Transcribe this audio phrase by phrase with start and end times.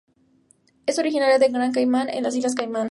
[0.87, 2.79] Es originaria de Gran Caimán en las Islas Caimán.